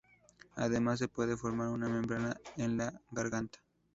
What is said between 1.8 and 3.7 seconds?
membrana en la garganta.